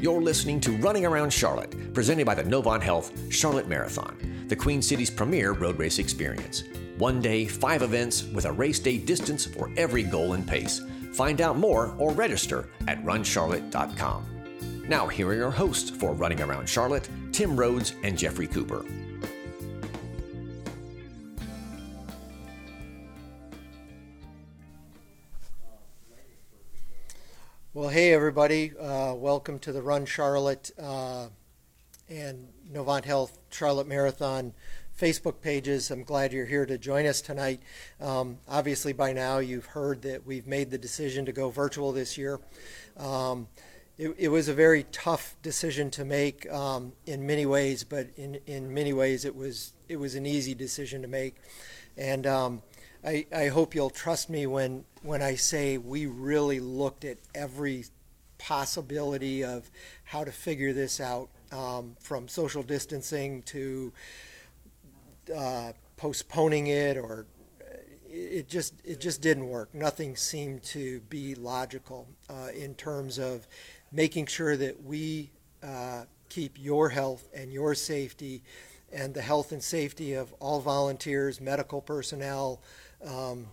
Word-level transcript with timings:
You're 0.00 0.22
listening 0.22 0.60
to 0.60 0.72
Running 0.78 1.04
Around 1.04 1.30
Charlotte, 1.30 1.92
presented 1.92 2.24
by 2.24 2.34
the 2.34 2.42
Novant 2.42 2.80
Health 2.80 3.12
Charlotte 3.30 3.68
Marathon, 3.68 4.16
the 4.48 4.56
Queen 4.56 4.80
City's 4.80 5.10
premier 5.10 5.52
road 5.52 5.78
race 5.78 5.98
experience. 5.98 6.64
One 6.96 7.20
day, 7.20 7.44
five 7.44 7.82
events 7.82 8.24
with 8.32 8.46
a 8.46 8.52
race 8.52 8.78
day 8.78 8.96
distance 8.96 9.44
for 9.44 9.70
every 9.76 10.02
goal 10.02 10.32
and 10.32 10.48
pace. 10.48 10.80
Find 11.12 11.42
out 11.42 11.58
more 11.58 11.94
or 11.98 12.12
register 12.12 12.70
at 12.88 13.04
runcharlotte.com. 13.04 14.24
Now, 14.88 15.06
here 15.06 15.28
are 15.28 15.34
your 15.34 15.50
hosts 15.50 15.90
for 15.90 16.14
Running 16.14 16.40
Around 16.40 16.66
Charlotte 16.66 17.06
Tim 17.30 17.54
Rhodes 17.54 17.92
and 18.02 18.16
Jeffrey 18.16 18.46
Cooper. 18.46 18.86
Well, 27.90 27.98
hey 27.98 28.12
everybody, 28.12 28.70
uh, 28.78 29.14
welcome 29.14 29.58
to 29.58 29.72
the 29.72 29.82
Run 29.82 30.06
Charlotte 30.06 30.70
uh, 30.78 31.26
and 32.08 32.46
Novant 32.72 33.04
Health 33.04 33.36
Charlotte 33.50 33.88
Marathon 33.88 34.54
Facebook 34.96 35.40
pages. 35.40 35.90
I'm 35.90 36.04
glad 36.04 36.32
you're 36.32 36.46
here 36.46 36.64
to 36.66 36.78
join 36.78 37.04
us 37.04 37.20
tonight. 37.20 37.60
Um, 38.00 38.38
obviously, 38.46 38.92
by 38.92 39.12
now 39.12 39.38
you've 39.38 39.66
heard 39.66 40.02
that 40.02 40.24
we've 40.24 40.46
made 40.46 40.70
the 40.70 40.78
decision 40.78 41.26
to 41.26 41.32
go 41.32 41.50
virtual 41.50 41.90
this 41.90 42.16
year. 42.16 42.38
Um, 42.96 43.48
it, 43.98 44.14
it, 44.16 44.28
was 44.28 44.46
a 44.46 44.54
very 44.54 44.84
tough 44.92 45.34
decision 45.42 45.90
to 45.90 46.04
make 46.04 46.48
um, 46.48 46.92
in 47.06 47.26
many 47.26 47.44
ways, 47.44 47.82
but 47.82 48.06
in, 48.16 48.38
in 48.46 48.72
many 48.72 48.92
ways 48.92 49.24
it 49.24 49.34
was 49.34 49.72
it 49.88 49.96
was 49.96 50.14
an 50.14 50.26
easy 50.26 50.54
decision 50.54 51.02
to 51.02 51.08
make, 51.08 51.34
and 51.96 52.24
um, 52.24 52.62
I, 53.04 53.26
I 53.34 53.48
hope 53.48 53.74
you'll 53.74 53.90
trust 53.90 54.28
me 54.28 54.46
when 54.46 54.84
when 55.02 55.22
I 55.22 55.34
say 55.34 55.78
we 55.78 56.06
really 56.06 56.60
looked 56.60 57.04
at 57.04 57.18
every 57.34 57.86
possibility 58.38 59.42
of 59.44 59.70
how 60.04 60.24
to 60.24 60.32
figure 60.32 60.72
this 60.72 61.00
out, 61.00 61.30
um, 61.52 61.96
from 62.00 62.28
social 62.28 62.62
distancing 62.62 63.42
to 63.42 63.92
uh, 65.34 65.72
postponing 65.96 66.66
it 66.66 66.96
or 66.96 67.26
it 68.06 68.48
just 68.48 68.74
it 68.84 69.00
just 69.00 69.22
didn't 69.22 69.48
work. 69.48 69.74
Nothing 69.74 70.16
seemed 70.16 70.62
to 70.64 71.00
be 71.08 71.34
logical 71.34 72.08
uh, 72.28 72.48
in 72.54 72.74
terms 72.74 73.18
of 73.18 73.46
making 73.92 74.26
sure 74.26 74.56
that 74.56 74.82
we 74.82 75.30
uh, 75.62 76.04
keep 76.28 76.58
your 76.58 76.88
health 76.88 77.28
and 77.34 77.52
your 77.52 77.74
safety 77.74 78.42
and 78.92 79.14
the 79.14 79.22
health 79.22 79.52
and 79.52 79.62
safety 79.62 80.14
of 80.14 80.32
all 80.40 80.60
volunteers, 80.60 81.40
medical 81.40 81.80
personnel, 81.80 82.60
um, 83.06 83.46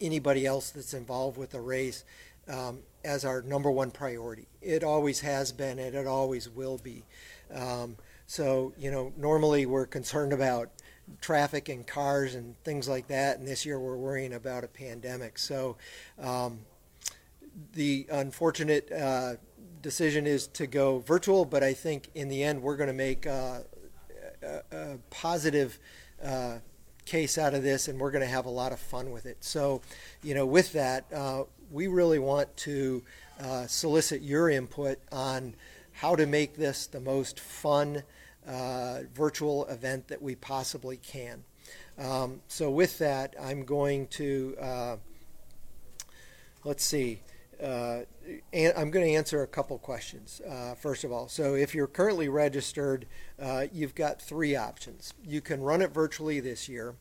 anybody 0.00 0.46
else 0.46 0.70
that's 0.70 0.94
involved 0.94 1.38
with 1.38 1.50
the 1.50 1.60
race 1.60 2.04
um, 2.48 2.80
as 3.04 3.24
our 3.24 3.42
number 3.42 3.70
one 3.70 3.90
priority. 3.90 4.46
It 4.60 4.84
always 4.84 5.20
has 5.20 5.52
been, 5.52 5.78
and 5.78 5.94
it 5.94 6.06
always 6.06 6.48
will 6.48 6.78
be. 6.78 7.04
Um, 7.54 7.96
so 8.26 8.72
you 8.78 8.90
know, 8.90 9.12
normally 9.16 9.66
we're 9.66 9.86
concerned 9.86 10.32
about 10.32 10.70
traffic 11.20 11.68
and 11.68 11.86
cars 11.86 12.34
and 12.34 12.56
things 12.64 12.88
like 12.88 13.08
that. 13.08 13.38
And 13.38 13.46
this 13.46 13.64
year 13.64 13.78
we're 13.78 13.96
worrying 13.96 14.34
about 14.34 14.64
a 14.64 14.68
pandemic. 14.68 15.38
So 15.38 15.76
um, 16.20 16.60
the 17.72 18.06
unfortunate 18.10 18.90
uh, 18.92 19.34
decision 19.82 20.26
is 20.26 20.46
to 20.48 20.66
go 20.66 20.98
virtual, 20.98 21.44
but 21.44 21.62
I 21.62 21.72
think 21.72 22.10
in 22.14 22.28
the 22.28 22.42
end 22.42 22.62
we're 22.62 22.76
going 22.76 22.88
to 22.88 22.92
make 22.92 23.26
uh, 23.26 23.60
a, 24.42 24.60
a, 24.72 24.98
positive 25.10 25.78
uh, 26.22 26.58
case 27.06 27.38
out 27.38 27.54
of 27.54 27.62
this 27.62 27.88
and 27.88 27.98
we're 27.98 28.10
going 28.10 28.24
to 28.24 28.28
have 28.28 28.46
a 28.46 28.50
lot 28.50 28.72
of 28.72 28.78
fun 28.78 29.10
with 29.10 29.24
it. 29.24 29.38
So, 29.42 29.80
you 30.22 30.34
know, 30.34 30.44
with 30.44 30.72
that, 30.72 31.06
uh, 31.12 31.44
we 31.70 31.86
really 31.86 32.18
want 32.18 32.54
to 32.58 33.02
uh, 33.40 33.66
solicit 33.66 34.22
your 34.22 34.50
input 34.50 34.98
on 35.10 35.54
how 35.92 36.14
to 36.16 36.26
make 36.26 36.56
this 36.56 36.86
the 36.86 37.00
most 37.00 37.40
fun 37.40 38.02
uh, 38.46 39.00
virtual 39.14 39.64
event 39.66 40.08
that 40.08 40.20
we 40.20 40.34
possibly 40.34 40.96
can. 40.98 41.44
Um, 41.98 42.40
so 42.48 42.70
with 42.70 42.98
that, 42.98 43.34
I'm 43.40 43.64
going 43.64 44.06
to, 44.08 44.56
uh, 44.60 44.96
let's 46.64 46.84
see, 46.84 47.20
uh, 47.62 48.00
I'm 48.52 48.90
going 48.90 49.06
to 49.06 49.12
answer 49.12 49.42
a 49.42 49.46
couple 49.46 49.78
questions, 49.78 50.40
uh, 50.48 50.74
first 50.74 51.04
of 51.04 51.12
all. 51.12 51.28
So 51.28 51.54
if 51.54 51.74
you're 51.74 51.86
currently 51.86 52.28
registered, 52.28 53.06
uh, 53.40 53.66
you've 53.72 53.94
got 53.94 54.20
three 54.20 54.56
options. 54.56 55.14
You 55.24 55.40
can 55.40 55.62
run 55.62 55.82
it 55.82 55.92
virtually 55.92 56.40
this 56.40 56.68
year. 56.68 56.94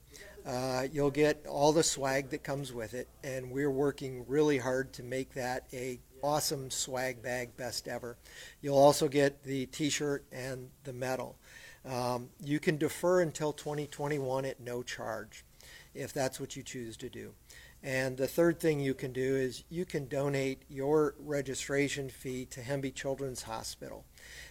Uh, 0.46 0.88
you'll 0.92 1.12
get 1.12 1.46
all 1.48 1.74
the 1.74 1.84
swag 1.84 2.30
that 2.30 2.44
comes 2.44 2.72
with 2.72 2.94
it, 2.94 3.08
and 3.24 3.52
we're 3.52 3.72
working 3.72 4.24
really 4.28 4.60
hard 4.60 4.94
to 4.94 5.04
make 5.04 5.34
that 5.34 5.66
a 5.74 6.00
awesome 6.22 6.70
swag 6.70 7.22
bag, 7.22 7.56
best 7.58 7.88
ever. 7.88 8.18
You'll 8.62 8.78
also 8.78 9.08
get 9.08 9.44
the 9.44 9.66
T-shirt 9.68 10.26
and 10.32 10.70
the 10.84 10.94
medal. 10.94 11.38
Um, 11.84 12.30
you 12.44 12.60
can 12.60 12.78
defer 12.78 13.22
until 13.22 13.54
2021 13.54 14.46
at 14.46 14.60
no 14.60 14.84
charge, 14.84 15.46
if 15.94 16.14
that's 16.14 16.40
what 16.40 16.56
you 16.56 16.64
choose 16.64 16.98
to 16.98 17.10
do. 17.10 17.34
And 17.86 18.18
the 18.18 18.28
third 18.28 18.60
thing 18.60 18.80
you 18.80 18.96
can 18.96 19.14
do 19.14 19.36
is 19.36 19.64
you 19.70 19.86
can 19.86 20.08
donate 20.08 20.64
your 20.68 21.14
registration 21.20 22.10
fee 22.10 22.46
to 22.46 22.62
Hemby 22.62 22.92
Children's 22.92 23.44
Hospital, 23.44 24.06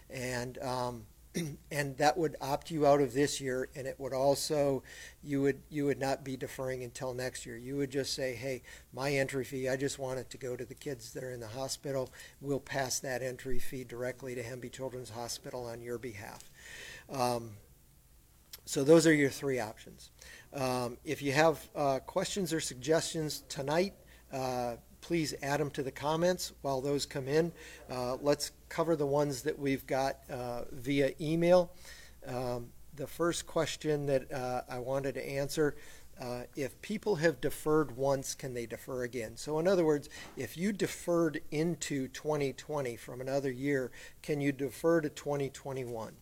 and 0.09 0.57
um, 0.63 1.07
and 1.73 1.97
that 1.97 2.17
would 2.17 2.37
opt 2.41 2.71
you 2.71 2.87
out 2.87 3.01
of 3.01 3.13
this 3.13 3.41
year 3.41 3.69
and 3.75 3.89
it 3.89 3.99
would 3.99 4.13
also 4.13 4.85
you 5.21 5.43
would 5.43 5.61
you 5.69 5.85
would 5.85 5.99
not 5.99 6.23
be 6.23 6.37
deferring 6.37 6.85
until 6.85 7.13
next 7.13 7.45
year. 7.45 7.57
You 7.57 7.77
would 7.77 7.91
just 7.91 8.15
say 8.15 8.37
hey 8.37 8.63
my 8.93 9.11
entry 9.11 9.45
fee 9.45 9.69
i 9.69 9.75
just 9.75 9.99
want 9.99 10.21
it 10.21 10.31
to 10.31 10.39
go 10.39 10.55
to 10.55 10.65
the 10.65 10.77
kids 10.77 11.13
that 11.13 11.25
are 11.25 11.33
in 11.33 11.41
the 11.41 11.49
hospital. 11.49 12.13
We'll 12.41 12.61
pass 12.61 13.01
that 13.01 13.21
entry 13.21 13.59
fee 13.59 13.83
directly 13.83 14.37
to 14.37 14.45
hemby 14.45 14.71
children's 14.71 15.11
hospital 15.11 15.67
on 15.67 15.83
your 15.83 15.99
behalf. 15.99 16.49
Um, 17.11 17.51
so 18.65 18.85
those 18.85 19.07
are 19.07 19.13
your 19.13 19.31
three 19.31 19.59
options 19.59 20.11
um, 20.55 20.97
if 21.05 21.23
you 21.23 21.33
have 21.33 21.69
uh, 21.75 21.99
questions 22.01 22.53
or 22.53 22.61
suggestions 22.61 23.45
tonight 23.49 23.95
uh, 24.33 24.77
please 25.05 25.35
add 25.43 25.61
them 25.61 25.71
to 25.71 25.83
the 25.83 25.91
comments 25.91 26.55
while 26.63 26.81
those 26.81 27.05
come 27.05 27.29
in. 27.29 27.53
Uh, 27.91 28.17
let's 28.23 28.53
cover 28.71 28.97
the 28.97 29.07
ones 29.07 29.43
that 29.43 29.59
we've 29.59 29.87
got 29.87 30.17
uh, 30.31 30.63
via 30.73 31.11
email. 31.21 31.71
Um, 32.27 32.69
the 32.97 33.07
first 33.07 33.47
question 33.47 34.07
that 34.07 34.33
uh, 34.33 34.63
I 34.67 34.79
wanted 34.79 35.15
to 35.17 35.29
answer 35.29 35.77
uh, 36.19 36.43
if 36.57 36.81
people 36.81 37.17
have 37.17 37.41
deferred 37.41 37.97
once, 37.97 38.35
can 38.35 38.55
they 38.55 38.67
defer 38.67 39.03
again? 39.03 39.37
So, 39.37 39.59
in 39.59 39.67
other 39.67 39.85
words, 39.85 40.09
if 40.37 40.57
you 40.57 40.73
deferred 40.73 41.41
into 41.51 42.09
2020 42.09 42.97
from 42.97 43.21
another 43.21 43.51
year, 43.51 43.91
can 44.23 44.41
you 44.41 44.53
defer 44.53 45.01
to 45.01 45.09
2021? 45.09 46.15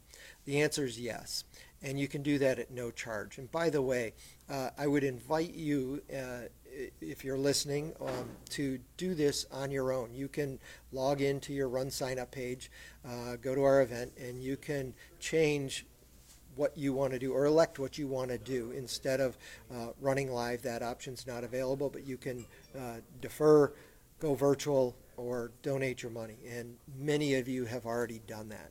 The 0.44 0.62
answer 0.62 0.86
is 0.86 0.98
yes. 0.98 1.44
And 1.82 1.98
you 1.98 2.08
can 2.08 2.22
do 2.22 2.38
that 2.38 2.58
at 2.58 2.70
no 2.70 2.90
charge. 2.90 3.38
And 3.38 3.50
by 3.50 3.70
the 3.70 3.82
way, 3.82 4.12
uh, 4.48 4.70
I 4.78 4.86
would 4.86 5.04
invite 5.04 5.54
you 5.54 6.02
uh, 6.14 6.48
if 7.00 7.24
you're 7.24 7.38
listening, 7.38 7.92
um, 8.00 8.28
to 8.50 8.78
do 8.96 9.14
this 9.14 9.46
on 9.52 9.70
your 9.70 9.92
own. 9.92 10.14
You 10.14 10.28
can 10.28 10.58
log 10.92 11.20
into 11.20 11.52
your 11.52 11.68
Run 11.68 11.90
Sign 11.90 12.18
Up 12.18 12.30
page, 12.30 12.70
uh, 13.06 13.36
go 13.36 13.54
to 13.54 13.62
our 13.62 13.82
event, 13.82 14.12
and 14.18 14.42
you 14.42 14.56
can 14.56 14.94
change 15.20 15.86
what 16.54 16.76
you 16.76 16.92
want 16.92 17.12
to 17.12 17.18
do 17.18 17.32
or 17.32 17.46
elect 17.46 17.78
what 17.78 17.96
you 17.96 18.06
want 18.06 18.30
to 18.30 18.38
do 18.38 18.72
instead 18.72 19.20
of 19.20 19.38
uh, 19.72 19.88
running 20.00 20.30
live. 20.30 20.62
That 20.62 20.82
option's 20.82 21.26
not 21.26 21.44
available, 21.44 21.88
but 21.88 22.06
you 22.06 22.16
can 22.16 22.44
uh, 22.78 22.96
defer, 23.20 23.72
go 24.20 24.34
virtual, 24.34 24.94
or 25.16 25.50
donate 25.62 26.02
your 26.02 26.12
money. 26.12 26.36
And 26.50 26.76
many 26.98 27.34
of 27.36 27.48
you 27.48 27.64
have 27.64 27.86
already 27.86 28.20
done 28.26 28.50
that. 28.50 28.70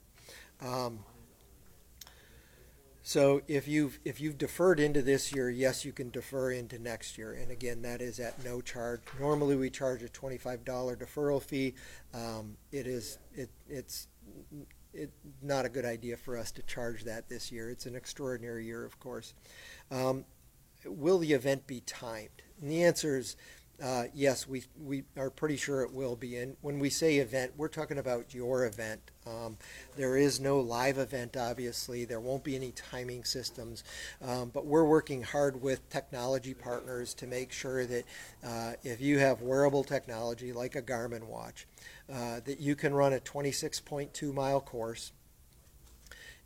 Um, 0.66 1.00
so 3.12 3.42
if 3.50 3.68
you've 3.68 4.00
if 4.06 4.22
you've 4.22 4.38
deferred 4.38 4.80
into 4.80 5.02
this 5.02 5.36
year, 5.36 5.50
yes, 5.50 5.84
you 5.84 5.92
can 5.92 6.12
defer 6.12 6.52
into 6.52 6.80
next 6.80 7.18
year, 7.18 7.34
and 7.34 7.52
again, 7.52 7.82
that 7.82 8.02
is 8.02 8.22
at 8.22 8.42
no 8.46 8.62
charge. 8.62 9.02
Normally, 9.20 9.58
we 9.58 9.70
charge 9.70 10.02
a 10.02 10.08
twenty-five 10.08 10.64
dollar 10.64 10.96
deferral 10.96 11.42
fee. 11.42 11.74
Um, 12.14 12.56
it 12.72 12.88
is 12.88 13.18
it 13.34 13.50
it's 13.68 14.08
it 14.94 15.12
not 15.42 15.66
a 15.66 15.70
good 15.70 15.84
idea 15.84 16.16
for 16.16 16.38
us 16.38 16.54
to 16.54 16.62
charge 16.62 17.04
that 17.04 17.28
this 17.28 17.52
year. 17.52 17.70
It's 17.70 17.86
an 17.86 17.98
extraordinary 17.98 18.66
year, 18.66 18.86
of 18.86 18.98
course. 19.02 19.34
Um, 19.92 20.24
will 20.86 21.18
the 21.18 21.34
event 21.34 21.68
be 21.68 21.82
timed? 21.82 22.44
And 22.62 22.72
the 22.72 22.82
answer 22.82 23.18
is 23.18 23.36
uh, 23.82 24.04
yes, 24.14 24.48
we, 24.48 24.64
we 24.80 25.04
are 25.18 25.30
pretty 25.30 25.58
sure 25.58 25.82
it 25.82 25.94
will 25.94 26.16
be. 26.16 26.38
And 26.38 26.56
when 26.62 26.78
we 26.80 26.90
say 26.90 27.18
event, 27.18 27.54
we're 27.58 27.68
talking 27.68 27.98
about 27.98 28.34
your 28.34 28.66
event. 28.66 29.02
Um, 29.26 29.58
there 29.96 30.18
is 30.18 30.40
no 30.40 30.60
live 30.60 30.98
event, 30.98 31.36
obviously. 31.36 32.06
There 32.06 32.20
won't 32.20 32.44
be 32.44 32.56
any 32.56 32.72
timing 32.72 33.24
systems. 33.24 33.84
Um, 34.22 34.50
but 34.54 34.66
we're 34.66 34.86
working 34.86 35.24
hard 35.24 35.62
with 35.62 35.90
technology 35.90 36.54
partners 36.54 37.14
to 37.16 37.28
make 37.28 37.52
sure 37.52 37.86
that 37.86 38.04
uh, 38.46 38.74
if 38.84 39.02
you 39.02 39.18
have 39.20 39.42
wearable 39.42 39.84
technology 39.84 40.54
like 40.54 40.76
a 40.76 40.82
Garmin 40.82 41.24
watch, 41.24 41.66
uh, 42.12 42.42
that 42.46 42.60
you 42.60 42.76
can 42.76 42.94
run 42.94 43.14
a 43.14 43.20
26.2 43.20 44.34
mile 44.34 44.62
course 44.62 45.12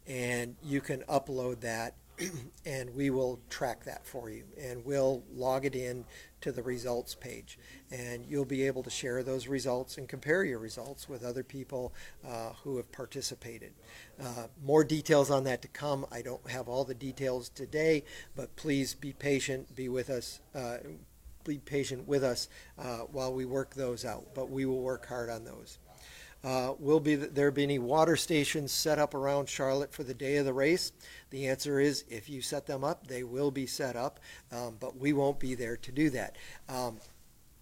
and 0.07 0.55
you 0.63 0.81
can 0.81 1.01
upload 1.09 1.61
that 1.61 1.95
and 2.65 2.93
we 2.95 3.09
will 3.09 3.39
track 3.49 3.83
that 3.83 4.05
for 4.05 4.29
you 4.29 4.43
and 4.61 4.85
we'll 4.85 5.23
log 5.33 5.65
it 5.65 5.75
in 5.75 6.05
to 6.45 6.51
the 6.51 6.61
results 6.61 7.15
page. 7.15 7.57
And 7.91 8.23
you'll 8.27 8.45
be 8.45 8.67
able 8.67 8.83
to 8.83 8.89
share 8.91 9.23
those 9.23 9.47
results 9.47 9.97
and 9.97 10.07
compare 10.07 10.43
your 10.43 10.59
results 10.59 11.09
with 11.09 11.25
other 11.25 11.43
people 11.43 11.91
uh, 12.23 12.51
who 12.63 12.77
have 12.77 12.91
participated. 12.91 13.73
Uh, 14.21 14.45
more 14.63 14.83
details 14.83 15.31
on 15.31 15.43
that 15.45 15.63
to 15.63 15.67
come. 15.67 16.05
I 16.11 16.21
don't 16.21 16.47
have 16.47 16.69
all 16.69 16.83
the 16.83 16.93
details 16.93 17.49
today, 17.49 18.03
but 18.35 18.55
please 18.55 18.93
be 18.93 19.11
patient, 19.11 19.75
be 19.75 19.89
with 19.89 20.11
us. 20.11 20.39
Uh, 20.53 20.77
be 21.43 21.57
patient 21.57 22.07
with 22.07 22.23
us 22.23 22.47
uh, 22.79 22.99
while 23.11 23.33
we 23.33 23.45
work 23.45 23.73
those 23.73 24.03
out, 24.05 24.25
but 24.33 24.49
we 24.49 24.65
will 24.65 24.81
work 24.81 25.07
hard 25.07 25.29
on 25.29 25.45
those. 25.45 25.79
Uh, 26.45 26.75
will 26.77 26.99
be 26.99 27.15
there 27.15 27.49
be 27.49 27.63
any 27.63 27.79
water 27.79 28.15
stations 28.15 28.71
set 28.71 28.99
up 28.99 29.15
around 29.15 29.49
Charlotte 29.49 29.91
for 29.91 30.03
the 30.03 30.13
day 30.13 30.37
of 30.37 30.45
the 30.45 30.53
race? 30.53 30.91
The 31.31 31.47
answer 31.47 31.79
is 31.79 32.05
if 32.07 32.29
you 32.29 32.43
set 32.43 32.67
them 32.67 32.83
up, 32.83 33.07
they 33.07 33.23
will 33.23 33.49
be 33.49 33.65
set 33.65 33.95
up, 33.95 34.19
um, 34.51 34.77
but 34.79 34.95
we 34.95 35.11
won't 35.11 35.39
be 35.39 35.55
there 35.55 35.75
to 35.75 35.91
do 35.91 36.11
that. 36.11 36.35
Um, 36.69 36.99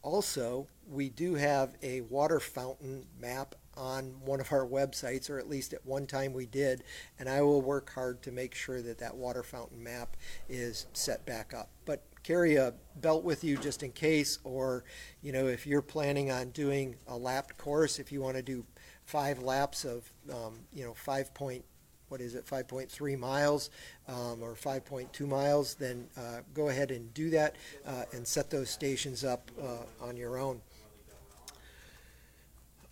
also, 0.02 0.68
we 0.86 1.08
do 1.08 1.36
have 1.36 1.76
a 1.82 2.02
water 2.02 2.42
fountain 2.42 3.06
map 3.18 3.56
on 3.78 4.16
one 4.26 4.42
of 4.42 4.52
our 4.52 4.68
websites, 4.68 5.30
or 5.30 5.40
at 5.40 5.50
least 5.50 5.72
at 5.72 5.86
one 5.86 6.06
time 6.06 6.34
we 6.34 6.46
did, 6.46 6.84
and 7.18 7.30
I 7.30 7.42
will 7.42 7.62
work 7.62 7.90
hard 7.92 8.22
to 8.24 8.34
make 8.34 8.54
sure 8.54 8.82
that 8.82 9.00
that 9.00 9.16
water 9.16 9.44
fountain 9.44 9.82
map 9.82 10.18
is 10.50 10.88
set 10.92 11.26
back 11.26 11.54
up. 11.54 11.70
But 11.86 12.04
carry 12.24 12.56
a 12.56 12.74
belt 12.98 13.24
with 13.24 13.44
you 13.44 13.58
just 13.58 13.82
in 13.82 13.92
case, 13.92 14.40
or 14.44 14.84
you 15.22 15.32
know, 15.32 15.48
if 15.48 15.66
you're 15.66 15.82
planning 15.82 16.32
on 16.32 16.50
doing 16.50 16.96
a 17.08 17.18
lapped 17.18 17.58
course, 17.58 17.98
if 17.98 18.12
you 18.12 18.22
want 18.22 18.36
to 18.36 18.44
do 18.44 18.66
five 19.06 19.40
laps 19.40 19.86
of, 19.86 20.12
um, 20.32 20.60
you 20.74 20.84
know, 20.84 20.94
five 20.94 21.34
point, 21.34 21.64
what 22.10 22.22
is 22.22 22.36
it, 22.36 22.46
5.3 22.46 23.18
miles 23.18 23.70
um, 24.08 24.42
or 24.42 24.54
5.2 24.54 25.28
miles, 25.28 25.74
then 25.76 26.08
uh, 26.16 26.42
go 26.54 26.70
ahead 26.70 26.92
and 26.92 27.12
do 27.14 27.32
that 27.32 27.56
uh, 27.88 28.04
and 28.14 28.28
set 28.28 28.52
those 28.52 28.70
stations 28.70 29.24
up 29.24 29.50
uh, 29.62 30.06
on 30.06 30.16
your 30.16 30.38
own. 30.38 30.62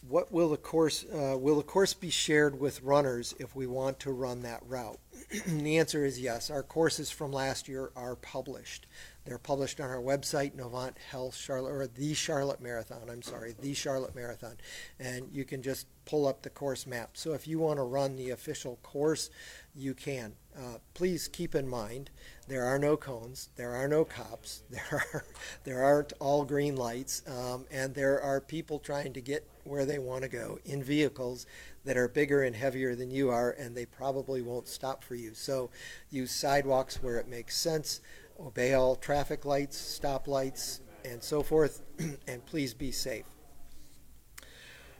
What 0.08 0.32
will 0.32 0.50
the 0.50 0.58
course 0.58 1.06
uh, 1.06 1.38
will 1.38 1.58
the 1.58 1.64
course 1.64 1.94
be 1.94 2.10
shared 2.10 2.60
with 2.60 2.82
runners 2.82 3.36
if 3.38 3.56
we 3.56 3.68
want 3.68 4.00
to 4.00 4.12
run 4.12 4.42
that 4.42 4.64
route? 4.68 5.00
the 5.46 5.78
answer 5.78 6.04
is 6.04 6.20
yes. 6.20 6.50
Our 6.50 6.64
courses 6.64 7.12
from 7.12 7.32
last 7.32 7.68
year 7.68 7.92
are 7.96 8.16
published. 8.16 8.88
They're 9.26 9.38
published 9.38 9.80
on 9.80 9.90
our 9.90 10.02
website, 10.02 10.56
Novant 10.56 10.98
Health 10.98 11.36
Charlotte, 11.36 11.72
or 11.72 11.88
the 11.88 12.14
Charlotte 12.14 12.62
Marathon. 12.62 13.10
I'm 13.10 13.22
sorry, 13.22 13.54
the 13.60 13.74
Charlotte 13.74 14.16
Marathon, 14.16 14.58
and 15.00 15.30
you 15.32 15.46
can 15.46 15.62
just 15.62 15.86
pull 16.06 16.28
up 16.28 16.42
the 16.42 16.50
course 16.50 16.88
map. 16.88 17.12
So 17.14 17.34
if 17.34 17.48
you 17.48 17.60
want 17.60 17.78
to 17.78 17.84
run 17.84 18.16
the 18.16 18.32
official 18.32 18.80
course, 18.82 19.30
you 19.76 19.94
can. 19.94 20.34
Uh, 20.58 20.80
please 20.94 21.28
keep 21.28 21.56
in 21.56 21.68
mind 21.68 22.10
there 22.48 22.66
are 22.66 22.80
no 22.80 22.98
cones, 22.98 23.50
there 23.56 23.72
are 23.72 23.88
no 23.88 24.04
cops, 24.04 24.64
there 24.70 25.04
are 25.14 25.24
there 25.64 25.84
aren't 25.84 26.14
all 26.20 26.44
green 26.44 26.76
lights, 26.76 27.22
um, 27.28 27.66
and 27.72 27.94
there 27.94 28.22
are 28.22 28.42
people 28.42 28.80
trying 28.80 29.14
to 29.14 29.22
get 29.22 29.48
where 29.64 29.86
they 29.86 30.00
want 30.00 30.24
to 30.24 30.28
go 30.28 30.60
in 30.66 30.84
vehicles 30.84 31.46
that 31.86 31.96
are 31.96 32.08
bigger 32.08 32.44
and 32.44 32.56
heavier 32.56 32.96
than 32.96 33.12
you 33.12 33.30
are, 33.30 33.52
and 33.52 33.76
they 33.76 33.86
probably 33.86 34.42
won't 34.42 34.68
stop 34.68 35.04
for 35.04 35.16
you. 35.16 35.34
So 35.34 35.70
use 36.10 36.32
sidewalks 36.32 37.02
where 37.02 37.18
it 37.18 37.28
makes 37.28 37.56
sense 37.56 38.02
obey 38.46 38.74
all 38.74 38.96
traffic 38.96 39.46
lights, 39.46 39.78
stop 39.78 40.28
lights, 40.28 40.82
and 41.06 41.22
so 41.22 41.44
forth, 41.44 41.82
and 42.28 42.46
please 42.46 42.74
be 42.74 42.92
safe. 42.92 43.26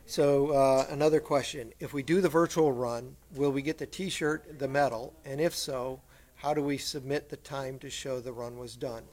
So, 0.06 0.52
uh, 0.52 0.88
another 0.90 1.20
question 1.20 1.72
if 1.80 1.94
we 1.94 2.04
do 2.04 2.22
the 2.22 2.30
virtual 2.30 2.72
run, 2.72 3.16
will 3.36 3.52
we 3.52 3.62
get 3.62 3.78
the 3.78 3.86
t 3.86 4.10
shirt, 4.10 4.60
the 4.60 4.68
medal? 4.68 5.14
And 5.24 5.40
if 5.40 5.56
so, 5.56 6.02
how 6.36 6.54
do 6.54 6.62
we 6.62 6.78
submit 6.78 7.30
the 7.30 7.38
time 7.38 7.80
to 7.80 7.90
show 7.90 8.20
the 8.20 8.34
run 8.34 8.58
was 8.58 8.76
done? 8.76 9.04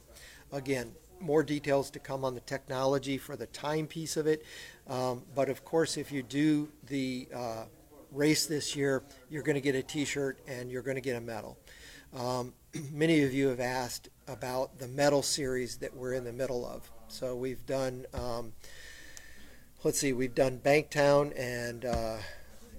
Again, 0.51 0.93
more 1.21 1.43
details 1.43 1.91
to 1.91 1.99
come 1.99 2.25
on 2.25 2.33
the 2.33 2.41
technology 2.41 3.17
for 3.17 3.35
the 3.35 3.45
time 3.47 3.87
piece 3.87 4.17
of 4.17 4.27
it. 4.27 4.43
Um, 4.87 5.23
but 5.35 5.49
of 5.49 5.63
course, 5.63 5.97
if 5.97 6.11
you 6.11 6.23
do 6.23 6.69
the 6.87 7.27
uh, 7.33 7.65
race 8.11 8.45
this 8.45 8.75
year, 8.75 9.03
you're 9.29 9.43
going 9.43 9.55
to 9.55 9.61
get 9.61 9.75
a 9.75 9.83
t 9.83 10.05
shirt 10.05 10.39
and 10.47 10.71
you're 10.71 10.81
going 10.81 10.95
to 10.95 11.01
get 11.01 11.15
a 11.15 11.21
medal. 11.21 11.57
Um, 12.13 12.53
many 12.91 13.23
of 13.23 13.33
you 13.33 13.47
have 13.47 13.59
asked 13.59 14.09
about 14.29 14.77
the 14.79 14.87
medal 14.87 15.23
series 15.23 15.77
that 15.77 15.95
we're 15.95 16.13
in 16.13 16.23
the 16.23 16.31
middle 16.31 16.65
of. 16.65 16.89
So 17.07 17.35
we've 17.35 17.65
done, 17.65 18.05
um, 18.13 18.53
let's 19.83 19.99
see, 19.99 20.13
we've 20.13 20.35
done 20.35 20.59
Banktown 20.59 21.33
and 21.37 21.83
uh, 21.83 22.17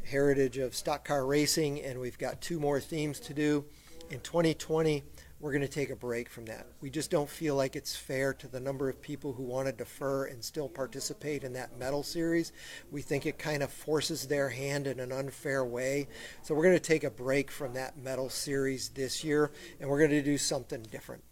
Heritage 0.05 0.58
of 0.58 0.75
Stock 0.75 1.05
Car 1.05 1.26
Racing, 1.26 1.82
and 1.82 2.00
we've 2.00 2.19
got 2.19 2.41
two 2.41 2.61
more 2.61 2.81
themes 2.81 3.19
to 3.20 3.35
do. 3.35 3.64
In 4.11 4.20
2020, 4.20 5.02
we're 5.41 5.52
going 5.52 5.62
to 5.62 5.69
take 5.69 5.91
a 5.91 5.97
break 5.97 6.29
from 6.29 6.44
that. 6.47 6.67
We 6.81 6.91
just 6.91 7.11
don't 7.11 7.29
feel 7.29 7.55
like 7.56 7.75
it's 7.75 7.97
fair 7.97 8.35
to 8.35 8.47
the 8.47 8.61
number 8.61 8.91
of 8.91 9.00
people 9.00 9.32
who 9.32 9.43
want 9.43 9.69
to 9.69 9.73
defer 9.73 10.26
and 10.26 10.44
still 10.44 10.69
participate 10.69 11.44
in 11.44 11.55
that 11.55 11.79
medal 11.79 12.02
series. 12.02 12.52
We 12.91 13.00
think 13.00 13.25
it 13.25 13.38
kind 13.38 13.62
of 13.62 13.73
forces 13.73 14.29
their 14.29 14.50
hand 14.50 14.87
in 14.87 15.00
an 15.00 15.12
unfair 15.12 15.64
way. 15.64 16.08
So 16.43 16.55
we're 16.55 16.64
going 16.64 16.76
to 16.76 16.81
take 16.81 17.05
a 17.05 17.11
break 17.11 17.50
from 17.50 17.73
that 17.75 17.97
medal 17.97 18.29
series 18.29 18.91
this 18.91 19.25
year 19.25 19.50
and 19.81 19.88
we're 19.88 19.99
going 19.99 20.11
to 20.11 20.23
do 20.23 20.37
something 20.37 20.82
different. 20.82 21.25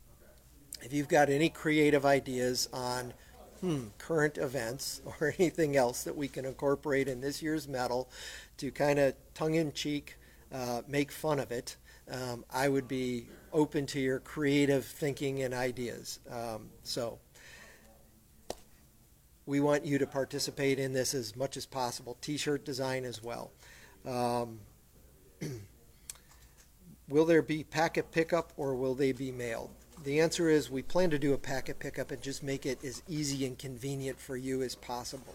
If 0.82 0.92
you've 0.92 1.08
got 1.08 1.28
any 1.28 1.48
creative 1.48 2.06
ideas 2.06 2.68
on 2.72 3.12
hmm, 3.60 3.86
current 3.98 4.38
events 4.38 5.00
or 5.20 5.34
anything 5.38 5.76
else 5.76 6.04
that 6.04 6.16
we 6.16 6.28
can 6.28 6.44
incorporate 6.44 7.08
in 7.08 7.20
this 7.20 7.42
year's 7.42 7.68
medal 7.68 8.08
to 8.58 8.70
kind 8.70 8.98
of 8.98 9.14
tongue 9.34 9.54
in 9.54 9.72
cheek 9.72 10.16
uh, 10.52 10.82
make 10.88 11.12
fun 11.12 11.38
of 11.38 11.52
it, 11.52 11.76
um, 12.10 12.44
I 12.50 12.68
would 12.68 12.88
be 12.88 13.26
open 13.52 13.86
to 13.86 14.00
your 14.00 14.20
creative 14.20 14.84
thinking 14.84 15.42
and 15.42 15.52
ideas. 15.52 16.20
Um, 16.30 16.70
so 16.82 17.18
we 19.46 19.60
want 19.60 19.84
you 19.84 19.98
to 19.98 20.06
participate 20.06 20.78
in 20.78 20.92
this 20.92 21.14
as 21.14 21.36
much 21.36 21.56
as 21.56 21.66
possible. 21.66 22.16
T-shirt 22.20 22.64
design 22.64 23.04
as 23.04 23.22
well. 23.22 23.50
Um, 24.06 24.60
will 27.08 27.24
there 27.24 27.42
be 27.42 27.64
packet 27.64 28.10
pickup 28.10 28.52
or 28.56 28.74
will 28.74 28.94
they 28.94 29.12
be 29.12 29.30
mailed? 29.30 29.70
The 30.04 30.20
answer 30.20 30.48
is 30.48 30.70
we 30.70 30.82
plan 30.82 31.10
to 31.10 31.18
do 31.18 31.34
a 31.34 31.38
packet 31.38 31.80
pickup 31.80 32.12
and 32.12 32.22
just 32.22 32.42
make 32.42 32.64
it 32.64 32.84
as 32.84 33.02
easy 33.08 33.44
and 33.44 33.58
convenient 33.58 34.20
for 34.20 34.36
you 34.36 34.62
as 34.62 34.76
possible. 34.76 35.34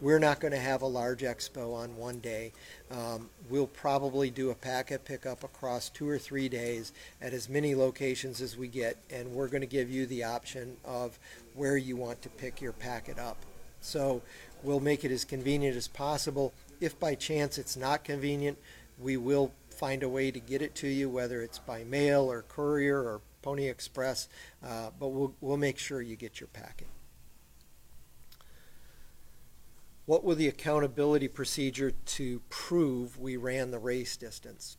We're 0.00 0.18
not 0.18 0.40
going 0.40 0.52
to 0.52 0.58
have 0.58 0.80
a 0.80 0.86
large 0.86 1.20
expo 1.20 1.74
on 1.74 1.96
one 1.96 2.20
day. 2.20 2.52
Um, 2.90 3.28
we'll 3.50 3.66
probably 3.66 4.30
do 4.30 4.50
a 4.50 4.54
packet 4.54 5.04
pickup 5.04 5.44
across 5.44 5.90
two 5.90 6.08
or 6.08 6.18
three 6.18 6.48
days 6.48 6.92
at 7.20 7.34
as 7.34 7.48
many 7.48 7.74
locations 7.74 8.40
as 8.40 8.56
we 8.56 8.68
get, 8.68 8.96
and 9.10 9.32
we're 9.32 9.48
going 9.48 9.60
to 9.60 9.66
give 9.66 9.90
you 9.90 10.06
the 10.06 10.24
option 10.24 10.76
of 10.84 11.18
where 11.54 11.76
you 11.76 11.96
want 11.96 12.22
to 12.22 12.28
pick 12.30 12.62
your 12.62 12.72
packet 12.72 13.18
up. 13.18 13.36
So 13.80 14.22
we'll 14.62 14.80
make 14.80 15.04
it 15.04 15.12
as 15.12 15.24
convenient 15.24 15.76
as 15.76 15.86
possible. 15.86 16.54
If 16.80 16.98
by 16.98 17.14
chance 17.14 17.58
it's 17.58 17.76
not 17.76 18.04
convenient, 18.04 18.56
we 18.98 19.16
will 19.16 19.52
find 19.70 20.02
a 20.02 20.08
way 20.08 20.30
to 20.30 20.40
get 20.40 20.62
it 20.62 20.74
to 20.76 20.88
you, 20.88 21.08
whether 21.08 21.42
it's 21.42 21.58
by 21.58 21.84
mail 21.84 22.22
or 22.22 22.42
courier 22.42 23.00
or 23.00 23.20
Pony 23.48 23.66
Express, 23.66 24.28
uh, 24.62 24.90
but 25.00 25.08
we'll, 25.08 25.34
we'll 25.40 25.56
make 25.56 25.78
sure 25.78 26.02
you 26.02 26.16
get 26.16 26.38
your 26.38 26.48
packet. 26.48 26.86
What 30.04 30.22
will 30.22 30.34
the 30.34 30.48
accountability 30.48 31.28
procedure 31.28 31.92
to 31.92 32.42
prove 32.50 33.18
we 33.18 33.38
ran 33.38 33.70
the 33.70 33.78
race 33.78 34.18
distance? 34.18 34.76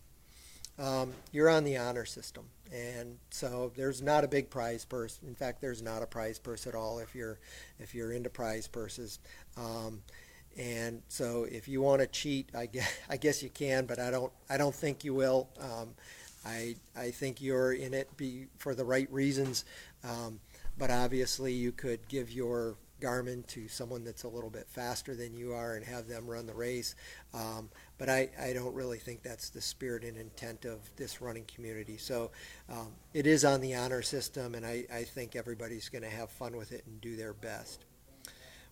Um, 0.77 1.13
you're 1.31 1.49
on 1.49 1.63
the 1.63 1.77
honor 1.77 2.05
system, 2.05 2.45
and 2.71 3.17
so 3.31 3.71
there's 3.75 4.03
not 4.03 4.23
a 4.23 4.27
big 4.27 4.51
prize 4.51 4.85
purse. 4.85 5.19
In 5.25 5.33
fact, 5.33 5.61
there's 5.61 5.81
not 5.81 6.03
a 6.03 6.07
prize 6.07 6.37
purse 6.37 6.67
at 6.67 6.75
all 6.75 6.99
if 6.99 7.15
you're 7.15 7.39
if 7.79 7.95
you're 7.95 8.11
into 8.11 8.29
prize 8.29 8.67
purses. 8.67 9.17
Um, 9.57 10.03
and 10.57 11.01
so, 11.07 11.47
if 11.49 11.67
you 11.67 11.81
want 11.81 12.01
to 12.01 12.07
cheat, 12.07 12.51
I 12.55 12.67
guess, 12.67 12.91
I 13.09 13.17
guess 13.17 13.41
you 13.41 13.49
can, 13.49 13.87
but 13.87 13.97
I 13.97 14.11
don't 14.11 14.31
I 14.47 14.57
don't 14.57 14.75
think 14.75 15.03
you 15.03 15.15
will. 15.15 15.49
Um, 15.59 15.95
I 16.45 16.75
I 16.95 17.11
think 17.11 17.41
you're 17.41 17.73
in 17.73 17.93
it 17.93 18.15
be 18.17 18.47
for 18.57 18.73
the 18.75 18.85
right 18.85 19.11
reasons, 19.11 19.65
um, 20.03 20.39
but 20.77 20.89
obviously 20.89 21.53
you 21.53 21.71
could 21.71 22.07
give 22.07 22.31
your 22.31 22.77
Garmin 22.99 23.45
to 23.47 23.67
someone 23.67 24.03
that's 24.03 24.23
a 24.23 24.27
little 24.27 24.49
bit 24.49 24.67
faster 24.69 25.15
than 25.15 25.33
you 25.33 25.53
are 25.53 25.75
and 25.75 25.85
have 25.85 26.07
them 26.07 26.27
run 26.27 26.45
the 26.45 26.53
race. 26.53 26.95
Um, 27.33 27.69
but 27.97 28.09
I, 28.09 28.29
I 28.39 28.53
don't 28.53 28.73
really 28.73 28.97
think 28.97 29.23
that's 29.23 29.49
the 29.49 29.61
spirit 29.61 30.03
and 30.03 30.17
intent 30.17 30.65
of 30.65 30.79
this 30.95 31.21
running 31.21 31.45
community. 31.45 31.97
So 31.97 32.31
um, 32.69 32.89
it 33.13 33.25
is 33.25 33.45
on 33.45 33.61
the 33.61 33.75
honor 33.75 34.01
system, 34.01 34.55
and 34.55 34.65
I, 34.65 34.85
I 34.93 35.03
think 35.03 35.35
everybody's 35.35 35.89
going 35.89 36.03
to 36.03 36.09
have 36.09 36.29
fun 36.29 36.55
with 36.55 36.71
it 36.71 36.83
and 36.85 36.99
do 36.99 37.15
their 37.15 37.33
best. 37.33 37.85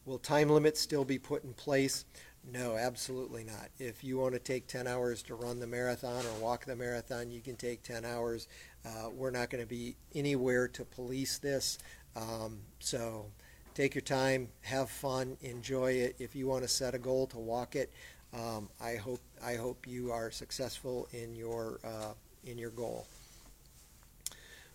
Will 0.06 0.20
time 0.20 0.50
limits 0.50 0.80
still 0.80 1.04
be 1.04 1.20
put 1.20 1.44
in 1.44 1.54
place? 1.54 2.06
No, 2.44 2.78
absolutely 2.78 3.44
not. 3.44 3.70
If 3.78 4.04
you 4.04 4.18
want 4.18 4.34
to 4.34 4.40
take 4.40 4.68
10 4.68 4.88
hours 4.88 5.22
to 5.24 5.36
run 5.36 5.60
the 5.60 5.68
marathon 5.68 6.26
or 6.26 6.42
walk 6.42 6.66
the 6.66 6.76
marathon, 6.76 7.30
you 7.30 7.42
can 7.42 7.56
take 7.58 7.84
10 7.84 8.06
hours. 8.06 8.48
Uh, 8.86 9.10
we're 9.10 9.32
not 9.32 9.50
going 9.50 9.64
to 9.64 9.68
be 9.70 9.98
anywhere 10.16 10.68
to 10.70 10.86
police 10.86 11.40
this. 11.40 11.78
Um, 12.16 12.60
so 12.80 13.26
take 13.74 13.96
your 13.96 14.02
time, 14.02 14.50
have 14.62 14.90
fun, 14.90 15.38
enjoy 15.42 15.92
it. 15.92 16.16
If 16.20 16.36
you 16.36 16.48
want 16.48 16.64
to 16.64 16.70
set 16.70 16.96
a 16.96 17.00
goal 17.00 17.28
to 17.28 17.38
walk 17.38 17.76
it, 17.76 17.92
um, 18.34 18.70
I 18.82 18.96
hope 18.96 19.22
I 19.44 19.56
hope 19.56 19.88
you 19.88 20.12
are 20.12 20.32
successful 20.32 21.08
in 21.12 21.36
your 21.36 21.80
uh, 21.84 22.14
in 22.46 22.58
your 22.58 22.72
goal. 22.72 23.08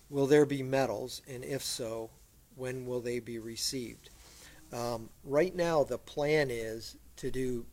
Will 0.09 0.26
there 0.26 0.47
be 0.47 0.62
medals, 0.62 1.23
and 1.28 1.45
if 1.45 1.62
so, 1.62 2.11
when 2.57 2.87
will 2.87 3.00
they 3.00 3.19
be 3.19 3.38
received? 3.38 4.11
Um, 4.73 5.11
right 5.25 5.54
now, 5.54 5.85
the 5.85 5.99
plan 5.99 6.49
is 6.50 6.97
to 7.16 7.31
do 7.31 7.66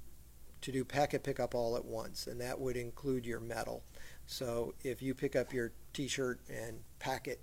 to 0.62 0.72
do 0.72 0.84
packet 0.84 1.24
pickup 1.24 1.56
all 1.56 1.78
at 1.78 1.86
once, 1.86 2.28
and 2.28 2.42
that 2.42 2.60
would 2.60 2.76
include 2.76 3.26
your 3.26 3.40
medal. 3.40 3.84
So 4.28 4.74
if 4.84 5.02
you 5.02 5.14
pick 5.14 5.36
up 5.36 5.54
your 5.54 5.72
T-shirt 5.94 6.42
and 6.50 6.80
packet, 7.00 7.40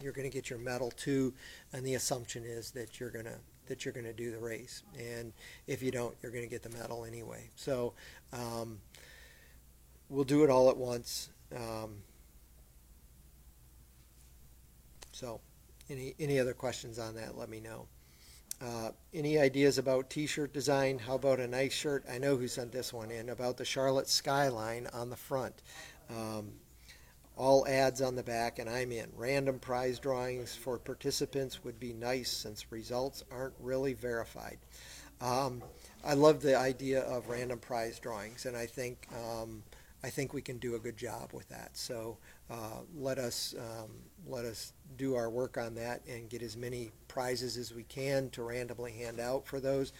you're 0.00 0.14
going 0.14 0.28
to 0.28 0.34
get 0.34 0.48
your 0.48 0.58
medal 0.58 0.90
too, 0.90 1.34
and 1.72 1.84
the 1.86 1.94
assumption 1.94 2.44
is 2.44 2.70
that 2.72 2.98
you're 2.98 3.10
going 3.10 3.26
to 3.26 3.38
that 3.66 3.84
you're 3.84 3.94
going 3.94 4.06
to 4.06 4.12
do 4.12 4.30
the 4.30 4.38
race. 4.38 4.82
And 4.98 5.32
if 5.66 5.82
you 5.82 5.90
don't, 5.90 6.14
you're 6.22 6.32
going 6.32 6.44
to 6.44 6.50
get 6.50 6.62
the 6.62 6.76
medal 6.76 7.04
anyway. 7.04 7.50
So 7.56 7.94
um, 8.32 8.78
we'll 10.08 10.24
do 10.24 10.44
it 10.44 10.50
all 10.50 10.68
at 10.68 10.76
once. 10.76 11.30
Um, 11.54 12.02
so 15.12 15.40
any 15.88 16.14
any 16.18 16.38
other 16.38 16.54
questions 16.54 16.98
on 16.98 17.14
that? 17.14 17.38
Let 17.38 17.48
me 17.48 17.60
know. 17.60 17.86
Uh, 18.60 18.90
any 19.12 19.38
ideas 19.38 19.78
about 19.78 20.10
T-shirt 20.10 20.52
design? 20.52 20.98
How 20.98 21.16
about 21.16 21.40
a 21.40 21.46
nice 21.46 21.72
shirt? 21.72 22.04
I 22.10 22.18
know 22.18 22.36
who 22.36 22.48
sent 22.48 22.72
this 22.72 22.92
one 22.92 23.10
in 23.10 23.28
about 23.28 23.56
the 23.56 23.64
Charlotte 23.64 24.08
skyline 24.08 24.88
on 24.92 25.10
the 25.10 25.16
front. 25.16 25.62
Um, 26.08 26.52
all 27.36 27.66
ads 27.66 28.00
on 28.00 28.14
the 28.14 28.22
back, 28.22 28.58
and 28.58 28.70
I'm 28.70 28.92
in. 28.92 29.10
Random 29.16 29.58
prize 29.58 29.98
drawings 29.98 30.54
for 30.54 30.78
participants 30.78 31.64
would 31.64 31.80
be 31.80 31.92
nice 31.92 32.30
since 32.30 32.70
results 32.70 33.24
aren't 33.30 33.54
really 33.58 33.92
verified. 33.92 34.58
Um, 35.20 35.62
I 36.04 36.14
love 36.14 36.42
the 36.42 36.56
idea 36.56 37.00
of 37.02 37.28
random 37.28 37.58
prize 37.58 37.98
drawings, 37.98 38.46
and 38.46 38.56
I 38.56 38.66
think 38.66 39.08
um, 39.12 39.62
I 40.04 40.10
think 40.10 40.34
we 40.34 40.42
can 40.42 40.58
do 40.58 40.74
a 40.74 40.78
good 40.78 40.98
job 40.98 41.32
with 41.32 41.48
that. 41.48 41.70
So 41.78 42.18
uh, 42.50 42.82
let 42.94 43.16
us 43.16 43.54
um, 43.58 43.90
let 44.26 44.44
us 44.44 44.74
do 44.98 45.14
our 45.14 45.30
work 45.30 45.56
on 45.56 45.74
that 45.76 46.02
and 46.06 46.28
get 46.28 46.42
as 46.42 46.58
many 46.58 46.90
prizes 47.08 47.56
as 47.56 47.72
we 47.72 47.84
can 47.84 48.28
to 48.30 48.42
randomly 48.42 48.92
hand 48.92 49.18
out 49.18 49.46
for 49.46 49.60
those. 49.60 49.94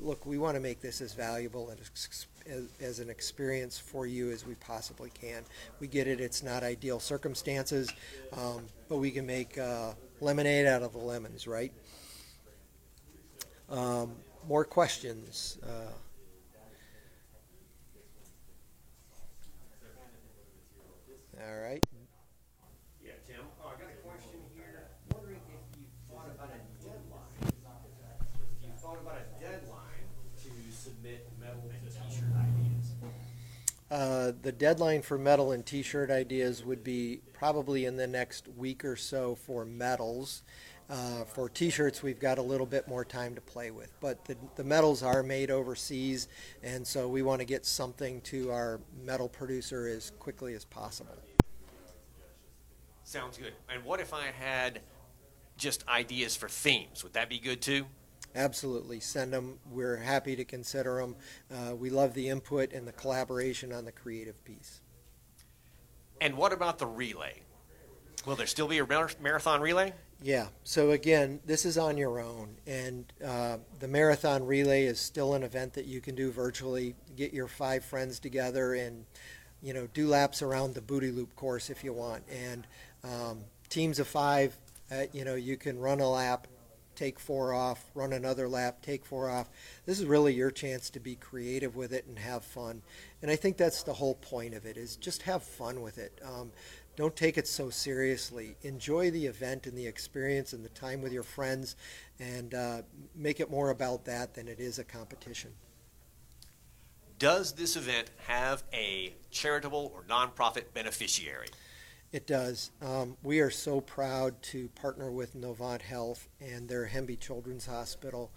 Look, 0.00 0.26
we 0.26 0.38
want 0.38 0.56
to 0.56 0.60
make 0.60 0.80
this 0.80 1.00
as 1.00 1.14
valuable 1.14 1.70
and 1.70 1.78
as 1.80 2.26
as, 2.80 2.98
an 2.98 3.08
experience 3.08 3.78
for 3.78 4.06
you 4.06 4.32
as 4.32 4.44
we 4.44 4.56
possibly 4.56 5.10
can. 5.10 5.44
We 5.78 5.86
get 5.86 6.08
it; 6.08 6.20
it's 6.20 6.42
not 6.42 6.64
ideal 6.64 6.98
circumstances, 6.98 7.92
um, 8.36 8.66
but 8.88 8.96
we 8.96 9.12
can 9.12 9.24
make 9.24 9.56
uh, 9.56 9.92
lemonade 10.20 10.66
out 10.66 10.82
of 10.82 10.92
the 10.92 10.98
lemons, 10.98 11.46
right? 11.46 11.72
Um, 13.70 14.16
more 14.48 14.64
questions. 14.64 15.58
Uh, 15.62 15.92
all 21.46 21.60
right. 21.60 21.84
Yeah, 23.04 23.12
Tim. 23.26 23.40
Oh, 23.62 23.68
I 23.68 23.80
got 23.80 23.90
a 23.90 24.00
question 24.06 24.40
here. 24.56 24.88
Wondering 25.12 25.36
if 25.36 25.78
you 25.78 25.84
thought 26.08 26.28
about 26.34 26.50
a 26.50 26.60
deadline. 26.82 27.20
If 27.42 28.62
you 28.62 28.72
thought 28.80 28.98
about 29.02 29.18
a 29.18 29.40
deadline 29.42 30.06
to 30.42 30.76
submit 30.76 31.28
medal 31.40 31.70
and 31.70 31.92
T-shirt 31.92 32.32
ideas. 32.32 32.92
Uh, 33.90 34.32
the 34.42 34.52
deadline 34.52 35.02
for 35.02 35.18
medal 35.18 35.52
and 35.52 35.66
T-shirt 35.66 36.10
ideas 36.10 36.64
would 36.64 36.82
be 36.82 37.20
probably 37.32 37.84
in 37.84 37.96
the 37.96 38.06
next 38.06 38.48
week 38.56 38.84
or 38.84 38.96
so 38.96 39.34
for 39.34 39.64
medals. 39.64 40.42
Uh, 40.88 41.24
for 41.24 41.48
T-shirts, 41.48 42.02
we've 42.02 42.20
got 42.20 42.36
a 42.36 42.42
little 42.42 42.66
bit 42.66 42.86
more 42.86 43.04
time 43.06 43.34
to 43.34 43.40
play 43.40 43.70
with, 43.70 43.90
but 44.00 44.22
the, 44.26 44.36
the 44.56 44.64
medals 44.64 45.02
are 45.02 45.22
made 45.22 45.50
overseas, 45.50 46.28
and 46.62 46.86
so 46.86 47.08
we 47.08 47.22
want 47.22 47.40
to 47.40 47.46
get 47.46 47.64
something 47.64 48.20
to 48.20 48.50
our 48.50 48.80
medal 49.02 49.28
producer 49.28 49.88
as 49.88 50.12
quickly 50.18 50.52
as 50.52 50.66
possible. 50.66 51.16
Sounds 53.04 53.38
good. 53.38 53.52
And 53.72 53.84
what 53.84 54.00
if 54.00 54.12
I 54.12 54.26
had 54.26 54.80
just 55.56 55.86
ideas 55.88 56.34
for 56.34 56.48
themes? 56.48 57.04
Would 57.04 57.12
that 57.12 57.28
be 57.28 57.38
good 57.38 57.60
too? 57.60 57.86
Absolutely, 58.34 58.98
send 58.98 59.32
them. 59.32 59.58
We're 59.70 59.96
happy 59.96 60.34
to 60.34 60.44
consider 60.44 60.96
them. 60.96 61.14
Uh, 61.52 61.76
we 61.76 61.90
love 61.90 62.14
the 62.14 62.28
input 62.28 62.72
and 62.72 62.88
the 62.88 62.92
collaboration 62.92 63.72
on 63.72 63.84
the 63.84 63.92
creative 63.92 64.42
piece. 64.44 64.80
And 66.20 66.36
what 66.36 66.52
about 66.52 66.78
the 66.78 66.86
relay? 66.86 67.42
Will 68.26 68.36
there 68.36 68.46
still 68.46 68.66
be 68.66 68.78
a 68.78 68.86
mar- 68.86 69.10
marathon 69.20 69.60
relay? 69.60 69.92
Yeah. 70.22 70.46
So 70.64 70.92
again, 70.92 71.40
this 71.44 71.64
is 71.64 71.76
on 71.76 71.98
your 71.98 72.18
own, 72.18 72.56
and 72.66 73.04
uh, 73.24 73.58
the 73.78 73.88
marathon 73.88 74.46
relay 74.46 74.84
is 74.84 74.98
still 74.98 75.34
an 75.34 75.42
event 75.42 75.74
that 75.74 75.84
you 75.84 76.00
can 76.00 76.14
do 76.14 76.30
virtually. 76.30 76.94
Get 77.16 77.34
your 77.34 77.46
five 77.46 77.84
friends 77.84 78.18
together 78.18 78.74
and 78.74 79.04
you 79.62 79.74
know 79.74 79.86
do 79.92 80.08
laps 80.08 80.40
around 80.42 80.74
the 80.74 80.80
booty 80.80 81.10
loop 81.10 81.36
course 81.36 81.68
if 81.68 81.84
you 81.84 81.92
want. 81.92 82.24
And 82.30 82.66
um, 83.04 83.40
teams 83.68 83.98
of 83.98 84.06
five, 84.06 84.56
uh, 84.90 85.04
you 85.12 85.24
know, 85.24 85.34
you 85.34 85.56
can 85.56 85.78
run 85.78 86.00
a 86.00 86.08
lap, 86.08 86.46
take 86.94 87.18
four 87.18 87.52
off, 87.52 87.84
run 87.94 88.12
another 88.12 88.48
lap, 88.48 88.82
take 88.82 89.04
four 89.04 89.28
off. 89.28 89.48
This 89.86 90.00
is 90.00 90.06
really 90.06 90.34
your 90.34 90.50
chance 90.50 90.90
to 90.90 91.00
be 91.00 91.16
creative 91.16 91.76
with 91.76 91.92
it 91.92 92.06
and 92.06 92.18
have 92.18 92.44
fun. 92.44 92.82
And 93.22 93.30
I 93.30 93.36
think 93.36 93.56
that's 93.56 93.82
the 93.82 93.94
whole 93.94 94.14
point 94.14 94.54
of 94.54 94.64
it 94.64 94.76
is 94.76 94.96
just 94.96 95.22
have 95.22 95.42
fun 95.42 95.82
with 95.82 95.98
it. 95.98 96.20
Um, 96.24 96.52
don't 96.96 97.16
take 97.16 97.36
it 97.36 97.48
so 97.48 97.70
seriously. 97.70 98.54
Enjoy 98.62 99.10
the 99.10 99.26
event 99.26 99.66
and 99.66 99.76
the 99.76 99.86
experience 99.86 100.52
and 100.52 100.64
the 100.64 100.68
time 100.70 101.02
with 101.02 101.12
your 101.12 101.24
friends, 101.24 101.74
and 102.20 102.54
uh, 102.54 102.82
make 103.16 103.40
it 103.40 103.50
more 103.50 103.70
about 103.70 104.04
that 104.04 104.34
than 104.34 104.46
it 104.46 104.60
is 104.60 104.78
a 104.78 104.84
competition. 104.84 105.50
Does 107.18 107.52
this 107.52 107.76
event 107.76 108.10
have 108.26 108.62
a 108.72 109.14
charitable 109.30 109.92
or 109.94 110.04
nonprofit 110.04 110.72
beneficiary? 110.72 111.48
It 112.14 112.28
does. 112.28 112.70
Um, 112.80 113.16
we 113.24 113.40
are 113.40 113.50
so 113.50 113.80
proud 113.80 114.40
to 114.42 114.68
partner 114.76 115.10
with 115.10 115.34
Novant 115.34 115.82
Health 115.82 116.28
and 116.40 116.68
their 116.68 116.86
Hemby 116.86 117.18
Children's 117.18 117.66
Hospital. 117.66 118.30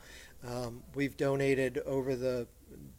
Um, 0.44 0.82
we've 0.96 1.16
donated 1.16 1.78
over 1.86 2.16
the 2.16 2.48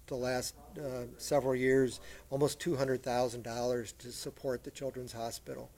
the 0.06 0.14
last 0.14 0.54
uh, 0.78 1.06
several 1.16 1.56
years 1.56 1.98
almost 2.30 2.60
$200,000 2.60 3.98
to 3.98 4.12
support 4.12 4.62
the 4.62 4.70
Children's 4.70 5.12
Hospital. 5.12 5.68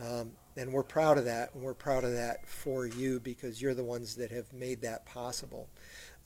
Um, 0.00 0.32
and 0.56 0.72
we're 0.72 0.82
proud 0.82 1.18
of 1.18 1.26
that, 1.26 1.54
and 1.54 1.62
we're 1.62 1.74
proud 1.74 2.04
of 2.04 2.12
that 2.12 2.48
for 2.48 2.86
you 2.86 3.20
because 3.20 3.60
you're 3.60 3.74
the 3.74 3.84
ones 3.84 4.16
that 4.16 4.30
have 4.30 4.50
made 4.54 4.80
that 4.80 5.04
possible. 5.04 5.68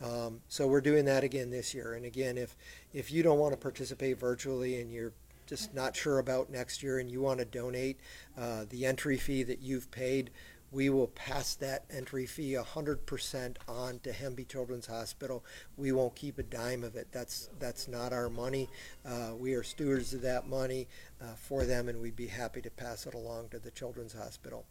Um, 0.00 0.40
so 0.48 0.66
we're 0.66 0.80
doing 0.80 1.04
that 1.06 1.24
again 1.24 1.50
this 1.50 1.74
year. 1.74 1.94
And 1.94 2.04
again, 2.04 2.38
if 2.38 2.56
if 2.92 3.12
you 3.12 3.22
don't 3.22 3.38
want 3.38 3.52
to 3.52 3.58
participate 3.58 4.18
virtually 4.18 4.80
and 4.80 4.92
you're 4.92 5.12
just 5.46 5.74
not 5.74 5.96
sure 5.96 6.18
about 6.18 6.50
next 6.50 6.82
year 6.82 6.98
and 6.98 7.10
you 7.10 7.20
want 7.20 7.38
to 7.38 7.44
donate 7.44 7.98
uh, 8.38 8.64
the 8.68 8.86
entry 8.86 9.16
fee 9.16 9.42
that 9.42 9.60
you've 9.60 9.90
paid, 9.90 10.30
we 10.72 10.88
will 10.88 11.08
pass 11.08 11.54
that 11.56 11.84
entry 11.90 12.24
fee 12.24 12.52
100% 12.54 13.56
on 13.68 13.98
to 14.00 14.10
Hemby 14.10 14.48
Children's 14.48 14.86
Hospital. 14.86 15.44
We 15.76 15.92
won't 15.92 16.14
keep 16.14 16.38
a 16.38 16.42
dime 16.42 16.82
of 16.82 16.96
it. 16.96 17.08
That's 17.12 17.50
that's 17.58 17.88
not 17.88 18.12
our 18.14 18.30
money. 18.30 18.70
Uh, 19.04 19.32
we 19.38 19.52
are 19.52 19.62
stewards 19.62 20.14
of 20.14 20.22
that 20.22 20.48
money 20.48 20.88
uh, 21.20 21.34
for 21.34 21.66
them, 21.66 21.88
and 21.88 22.00
we'd 22.00 22.16
be 22.16 22.26
happy 22.26 22.62
to 22.62 22.70
pass 22.70 23.06
it 23.06 23.12
along 23.12 23.50
to 23.50 23.58
the 23.58 23.70
Children's 23.70 24.14
Hospital. 24.14 24.64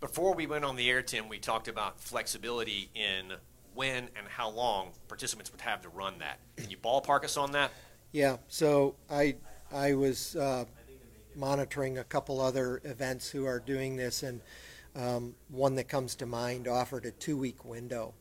Before 0.00 0.32
we 0.32 0.46
went 0.46 0.64
on 0.64 0.76
the 0.76 0.88
air, 0.88 1.02
Tim, 1.02 1.28
we 1.28 1.40
talked 1.40 1.66
about 1.66 2.00
flexibility 2.00 2.88
in 2.94 3.32
when 3.74 4.08
and 4.16 4.28
how 4.28 4.48
long 4.48 4.90
participants 5.08 5.50
would 5.50 5.60
have 5.60 5.82
to 5.82 5.88
run 5.88 6.20
that. 6.20 6.38
Can 6.56 6.70
you 6.70 6.76
ballpark 6.76 7.24
us 7.24 7.36
on 7.36 7.50
that? 7.52 7.72
Yeah. 8.12 8.38
So 8.48 8.94
I 9.10 9.36
I 9.72 9.94
was 9.94 10.34
uh, 10.36 10.64
monitoring 11.36 11.98
a 11.98 12.04
couple 12.04 12.40
other 12.40 12.80
events 12.84 13.30
who 13.30 13.44
are 13.44 13.60
doing 13.60 13.96
this, 13.96 14.22
and 14.22 14.40
um, 14.96 15.34
one 15.48 15.74
that 15.74 15.88
comes 15.88 16.14
to 16.16 16.26
mind 16.26 16.68
offered 16.68 17.04
a 17.04 17.10
two-week 17.10 17.64
window, 17.64 18.14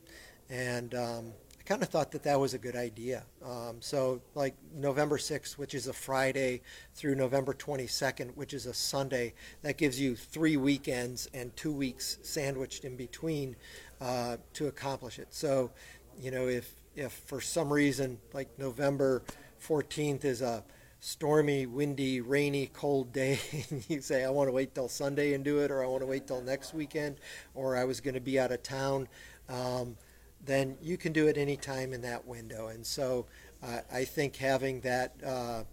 and 0.50 0.94
um, 0.94 1.34
I 1.58 1.64
kind 1.64 1.82
of 1.82 1.88
thought 1.88 2.12
that 2.12 2.24
that 2.24 2.38
was 2.38 2.54
a 2.54 2.58
good 2.58 2.76
idea. 2.76 3.24
Um, 3.44 3.78
so, 3.80 4.22
like 4.36 4.56
November 4.76 5.18
6th, 5.18 5.58
which 5.58 5.74
is 5.74 5.88
a 5.88 5.94
Friday, 5.94 6.62
through 6.94 7.16
November 7.16 7.54
22nd, 7.54 8.36
which 8.36 8.54
is 8.54 8.66
a 8.66 8.74
Sunday, 8.74 9.34
that 9.62 9.78
gives 9.78 10.00
you 10.00 10.18
three 10.18 10.58
weekends 10.58 11.30
and 11.34 11.56
two 11.56 11.72
weeks 11.72 12.18
sandwiched 12.24 12.84
in 12.84 12.98
between 12.98 13.56
uh, 14.02 14.36
to 14.54 14.68
accomplish 14.68 15.18
it. 15.18 15.30
So, 15.32 15.72
you 16.20 16.32
know, 16.32 16.48
if 16.50 16.74
if 16.98 17.14
for 17.14 17.40
some 17.40 17.72
reason, 17.72 18.18
like 18.34 18.50
November 18.58 19.24
14th 19.62 20.26
is 20.26 20.42
a 20.42 20.64
stormy, 21.00 21.66
windy, 21.66 22.22
rainy, 22.22 22.68
cold 22.68 23.14
day, 23.14 23.40
and 23.70 23.84
you 23.90 24.02
say, 24.02 24.24
I 24.24 24.30
want 24.30 24.48
to 24.48 24.52
wait 24.52 24.74
till 24.74 24.90
Sunday 24.90 25.34
and 25.34 25.44
do 25.44 25.60
it, 25.60 25.72
or 25.72 25.84
I 25.84 25.88
want 25.88 26.02
to 26.02 26.08
wait 26.08 26.28
till 26.28 26.42
next 26.42 26.74
weekend, 26.74 27.18
or 27.54 27.76
I 27.76 27.84
was 27.84 28.02
going 28.02 28.16
to 28.16 28.22
be 28.22 28.40
out 28.40 28.52
of 28.52 28.64
town, 28.64 29.08
um, 29.50 29.96
then 30.44 30.78
you 30.82 30.98
can 30.98 31.14
do 31.14 31.28
it 31.28 31.38
any 31.38 31.58
time 31.58 31.94
in 31.94 32.02
that 32.02 32.26
window. 32.26 32.68
And 32.68 32.86
so 32.86 33.26
uh, 33.64 33.80
I 33.92 34.06
think 34.06 34.36
having 34.36 34.82
that, 34.82 35.16
uh, 35.26 35.64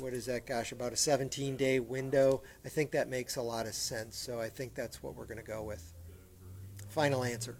what 0.00 0.12
is 0.12 0.26
that, 0.26 0.46
gosh, 0.46 0.72
about 0.72 0.92
a 0.92 0.96
17 0.96 1.56
day 1.56 1.80
window, 1.80 2.42
I 2.64 2.68
think 2.68 2.92
that 2.92 3.08
makes 3.08 3.36
a 3.36 3.42
lot 3.42 3.66
of 3.66 3.74
sense. 3.74 4.16
So 4.16 4.40
I 4.40 4.48
think 4.48 4.74
that's 4.74 5.02
what 5.02 5.14
we're 5.14 5.26
going 5.26 5.38
to 5.38 5.44
go 5.44 5.62
with. 5.62 5.92
Final 6.88 7.24
answer. 7.24 7.56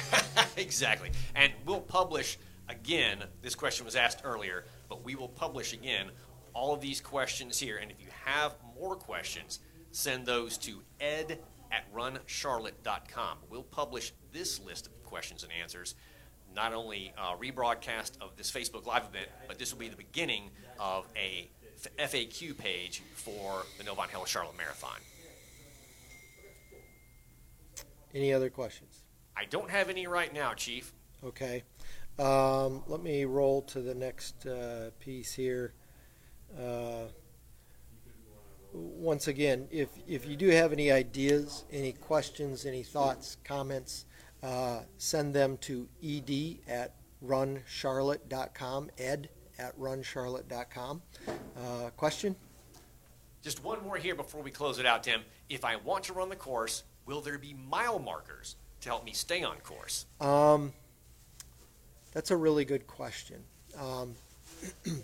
exactly. 0.56 1.10
And 1.34 1.52
we'll 1.64 1.80
publish 1.80 2.38
again, 2.68 3.24
this 3.42 3.54
question 3.54 3.84
was 3.84 3.96
asked 3.96 4.20
earlier, 4.24 4.64
but 4.88 5.04
we 5.04 5.14
will 5.14 5.28
publish 5.28 5.72
again 5.72 6.10
all 6.54 6.72
of 6.72 6.80
these 6.80 7.00
questions 7.00 7.58
here. 7.58 7.76
And 7.76 7.90
if 7.90 8.00
you 8.00 8.08
have 8.24 8.54
more 8.78 8.96
questions, 8.96 9.60
send 9.90 10.26
those 10.26 10.56
to 10.58 10.82
ed 11.00 11.38
at 11.72 11.92
runcharlotte.com. 11.94 13.38
We'll 13.50 13.62
publish 13.62 14.12
this 14.32 14.60
list 14.60 14.86
of 14.86 15.02
questions 15.04 15.42
and 15.42 15.52
answers, 15.52 15.94
not 16.54 16.72
only 16.72 17.12
uh, 17.18 17.36
rebroadcast 17.36 18.12
of 18.20 18.36
this 18.36 18.50
Facebook 18.50 18.86
Live 18.86 19.04
event, 19.04 19.28
but 19.48 19.58
this 19.58 19.72
will 19.72 19.80
be 19.80 19.88
the 19.88 19.96
beginning 19.96 20.50
of 20.78 21.06
a 21.16 21.50
FAQ 21.98 22.56
page 22.56 23.02
for 23.14 23.64
the 23.78 23.84
Novant 23.84 24.08
Health 24.08 24.28
Charlotte 24.28 24.56
Marathon. 24.56 24.98
Any 28.14 28.32
other 28.32 28.48
questions? 28.48 29.02
I 29.36 29.44
don't 29.44 29.70
have 29.70 29.90
any 29.90 30.06
right 30.06 30.32
now, 30.32 30.54
Chief. 30.54 30.92
Okay. 31.24 31.64
Um, 32.18 32.82
let 32.86 33.02
me 33.02 33.24
roll 33.24 33.62
to 33.62 33.80
the 33.80 33.94
next 33.94 34.46
uh, 34.46 34.90
piece 34.98 35.32
here. 35.32 35.74
Uh, 36.58 37.04
once 38.72 39.28
again, 39.28 39.68
if, 39.70 39.88
if 40.06 40.26
you 40.26 40.36
do 40.36 40.48
have 40.48 40.72
any 40.72 40.90
ideas, 40.90 41.64
any 41.70 41.92
questions, 41.92 42.64
any 42.66 42.82
thoughts, 42.82 43.36
comments, 43.44 44.06
uh, 44.42 44.80
send 44.98 45.34
them 45.34 45.56
to 45.58 45.88
ed 46.02 46.58
at 46.68 46.94
runcharlotte.com, 47.24 48.90
ed 48.98 49.28
at 49.58 49.78
runcharlotte.com. 49.78 51.02
Uh, 51.56 51.90
question? 51.96 52.36
Just 53.42 53.62
one 53.62 53.82
more 53.82 53.96
here 53.96 54.14
before 54.14 54.42
we 54.42 54.50
close 54.50 54.78
it 54.78 54.86
out, 54.86 55.02
Tim. 55.02 55.22
If 55.48 55.64
I 55.64 55.76
want 55.76 56.04
to 56.04 56.12
run 56.12 56.28
the 56.28 56.36
course, 56.36 56.82
will 57.06 57.20
there 57.20 57.38
be 57.38 57.54
mile 57.54 57.98
markers 57.98 58.56
to 58.80 58.88
help 58.88 59.04
me 59.04 59.12
stay 59.12 59.42
on 59.42 59.58
course? 59.58 60.06
Um, 60.20 60.72
that's 62.16 62.30
a 62.30 62.36
really 62.36 62.64
good 62.64 62.86
question. 62.86 63.44
Um, 63.78 64.14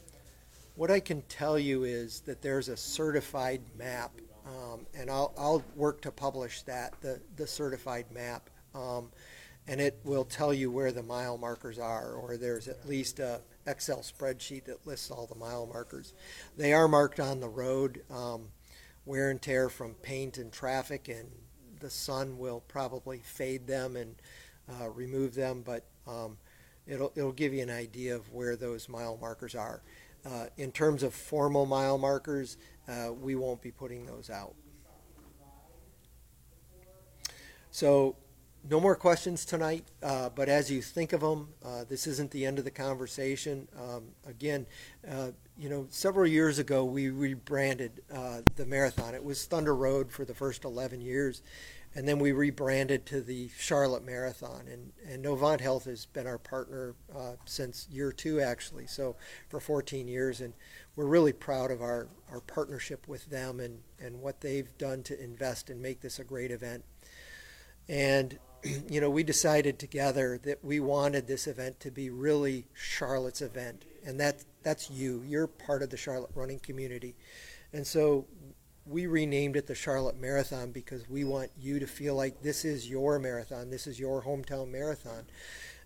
what 0.77 0.91
I 0.91 0.99
can 0.99 1.21
tell 1.29 1.59
you 1.59 1.85
is 1.85 2.21
that 2.21 2.41
there's 2.41 2.71
a 2.71 2.77
certified 2.77 3.61
map, 3.77 4.13
um, 4.47 4.87
and 4.95 5.11
I'll, 5.11 5.35
I'll 5.37 5.63
work 5.77 6.01
to 6.03 6.11
publish 6.11 6.63
that, 6.63 6.95
the, 7.03 7.21
the 7.37 7.47
certified 7.47 8.07
map. 8.15 8.49
Um, 8.75 9.11
and 9.69 9.79
it 9.79 10.01
will 10.05 10.25
tell 10.25 10.55
you 10.55 10.71
where 10.71 10.91
the 10.91 11.03
mile 11.03 11.37
markers 11.37 11.79
are, 11.79 12.15
or 12.15 12.39
there's 12.39 12.67
at 12.67 12.89
least 12.89 13.19
a 13.19 13.43
Excel 13.67 13.99
spreadsheet 13.99 14.65
that 14.65 14.87
lists 14.87 15.11
all 15.11 15.27
the 15.27 15.39
mile 15.39 15.67
markers. 15.67 16.15
They 16.57 16.73
are 16.73 16.89
marked 16.89 17.21
on 17.21 17.41
the 17.41 17.49
road, 17.49 18.05
um, 18.11 18.49
wear 19.05 19.29
and 19.29 19.41
tear 19.41 19.69
from 19.69 19.97
paint 19.97 20.39
and 20.39 20.51
traffic, 20.51 21.09
and 21.09 21.29
the 21.79 21.91
sun 21.91 22.39
will 22.39 22.63
probably 22.69 23.19
fade 23.19 23.67
them 23.67 23.97
and 23.97 24.15
uh, 24.81 24.89
remove 24.89 25.35
them, 25.35 25.63
but 25.63 25.85
um, 26.07 26.39
it'll 26.87 27.13
it'll 27.17 27.33
give 27.33 27.53
you 27.55 27.63
an 27.63 27.71
idea 27.71 28.15
of 28.15 28.33
where 28.33 28.57
those 28.57 28.89
mile 28.89 29.17
markers 29.21 29.55
are. 29.55 29.83
Uh, 30.25 30.47
in 30.57 30.71
terms 30.71 31.03
of 31.03 31.13
formal 31.13 31.67
mile 31.67 31.99
markers, 31.99 32.57
uh, 32.89 33.13
we 33.13 33.35
won't 33.35 33.61
be 33.61 33.73
putting 33.73 34.07
those 34.07 34.31
out. 34.31 34.55
So 37.71 38.17
no 38.69 38.79
more 38.79 38.95
questions 38.95 39.45
tonight, 39.45 39.85
uh, 40.03 40.29
but 40.29 40.49
as 40.49 40.71
you 40.71 40.81
think 40.83 41.13
of 41.13 41.21
them, 41.21 41.49
uh, 41.65 41.85
this 41.89 42.07
isn't 42.07 42.31
the 42.31 42.47
end 42.47 42.59
of 42.59 42.65
the 42.65 42.71
conversation. 42.71 43.67
Um, 43.81 44.05
again, 44.27 44.67
uh, 45.09 45.31
you 45.59 45.69
know, 45.69 45.87
several 45.91 46.27
years 46.27 46.59
ago 46.59 46.85
we 46.85 47.11
rebranded 47.11 48.03
uh, 48.13 48.43
the 48.57 48.67
marathon. 48.67 49.15
It 49.15 49.25
was 49.25 49.45
Thunder 49.47 49.75
Road 49.75 50.13
for 50.13 50.25
the 50.25 50.35
first 50.35 50.65
11 50.65 51.01
years, 51.01 51.43
and 51.95 52.09
then 52.09 52.19
we 52.19 52.33
rebranded 52.33 53.05
to 53.07 53.21
the 53.21 53.51
Charlotte 53.59 54.05
Marathon. 54.05 54.67
And, 54.67 54.93
and 55.07 55.25
Novant 55.25 55.61
Health 55.61 55.85
has 55.85 56.07
been 56.07 56.27
our 56.27 56.39
partner 56.39 56.95
uh, 57.15 57.33
since 57.45 57.87
year 57.91 58.13
two, 58.13 58.41
actually, 58.41 58.87
so 58.87 59.17
for 59.49 59.61
14 59.61 60.09
years. 60.09 60.41
And 60.41 60.55
we're 60.97 61.07
really 61.07 61.33
proud 61.33 61.71
of 61.71 61.83
our, 61.83 62.09
our 62.31 62.41
partnership 62.41 63.07
with 63.09 63.27
them 63.27 63.61
and, 63.61 63.81
and 64.01 64.21
what 64.21 64.41
they've 64.41 64.77
done 64.79 65.03
to 65.05 65.23
invest 65.23 65.69
and 65.69 65.83
make 65.83 66.01
this 66.01 66.19
a 66.19 66.25
great 66.25 66.51
event. 66.51 66.85
And 67.89 68.39
you 68.89 69.01
know, 69.01 69.11
we 69.11 69.23
decided 69.23 69.79
together 69.79 70.39
that 70.45 70.65
we 70.65 70.81
wanted 70.81 71.27
this 71.27 71.47
event 71.47 71.81
to 71.81 71.91
be 71.91 72.11
really 72.11 72.67
Charlotte's 72.75 73.43
event, 73.43 73.85
and 74.05 74.19
that 74.21 74.45
that's 74.63 74.91
you. 74.91 75.23
You're 75.27 75.47
part 75.47 75.83
of 75.83 75.91
the 75.91 75.97
Charlotte 75.97 76.31
running 76.35 76.59
community, 76.59 77.15
and 77.73 77.87
so 77.87 78.27
we 78.87 79.07
renamed 79.07 79.57
it 79.57 79.67
the 79.67 79.75
Charlotte 79.75 80.19
Marathon 80.19 80.73
because 80.73 81.09
we 81.09 81.25
want 81.25 81.51
you 81.59 81.79
to 81.79 81.87
feel 81.87 82.15
like 82.15 82.43
this 82.43 82.65
is 82.65 82.89
your 82.89 83.19
marathon, 83.19 83.71
this 83.71 83.87
is 83.87 83.99
your 83.99 84.23
hometown 84.23 84.69
marathon, 84.71 85.25